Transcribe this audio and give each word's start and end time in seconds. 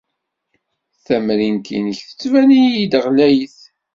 Tamrint-nnek 1.05 1.99
tettban-iyi-d 2.07 2.93
ɣlayet. 3.05 3.57